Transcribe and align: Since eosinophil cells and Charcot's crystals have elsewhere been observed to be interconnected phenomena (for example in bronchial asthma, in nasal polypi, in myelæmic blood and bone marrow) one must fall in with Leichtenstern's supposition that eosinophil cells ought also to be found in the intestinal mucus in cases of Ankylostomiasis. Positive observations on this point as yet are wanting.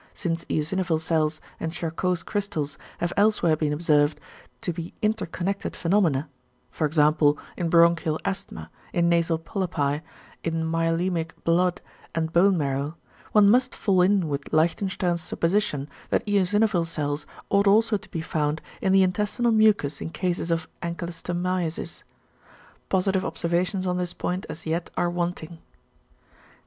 Since 0.15 0.45
eosinophil 0.45 0.99
cells 0.99 1.39
and 1.59 1.71
Charcot's 1.71 2.23
crystals 2.23 2.79
have 2.97 3.13
elsewhere 3.15 3.55
been 3.55 3.71
observed 3.71 4.19
to 4.61 4.73
be 4.73 4.95
interconnected 5.03 5.75
phenomena 5.75 6.27
(for 6.71 6.87
example 6.87 7.37
in 7.55 7.69
bronchial 7.69 8.19
asthma, 8.25 8.71
in 8.93 9.09
nasal 9.09 9.37
polypi, 9.37 10.01
in 10.43 10.63
myelæmic 10.63 11.33
blood 11.43 11.83
and 12.15 12.33
bone 12.33 12.57
marrow) 12.57 12.97
one 13.31 13.47
must 13.47 13.75
fall 13.75 14.01
in 14.01 14.27
with 14.27 14.51
Leichtenstern's 14.51 15.21
supposition 15.21 15.87
that 16.09 16.25
eosinophil 16.25 16.87
cells 16.87 17.27
ought 17.51 17.67
also 17.67 17.95
to 17.95 18.09
be 18.09 18.21
found 18.21 18.59
in 18.81 18.93
the 18.93 19.03
intestinal 19.03 19.51
mucus 19.51 20.01
in 20.01 20.09
cases 20.09 20.49
of 20.49 20.67
Ankylostomiasis. 20.81 22.01
Positive 22.89 23.23
observations 23.23 23.85
on 23.85 23.97
this 23.97 24.13
point 24.13 24.47
as 24.49 24.65
yet 24.65 24.89
are 24.97 25.11
wanting. 25.11 25.59